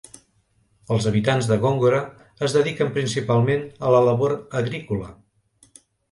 Els 0.93 1.07
habitants 1.09 1.49
de 1.49 1.57
Góngora 1.65 1.99
es 2.47 2.55
dediquen 2.57 2.89
principalment 2.95 3.67
a 3.89 3.91
la 3.97 4.01
labor 4.07 4.33
agrícola. 4.63 5.11